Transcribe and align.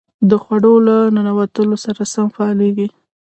د 0.29 0.31
خوړو 0.43 0.73
له 0.87 0.95
ننوتلو 1.15 1.77
سره 1.85 2.01
سم 2.13 2.27
فعالېږي. 2.35 2.87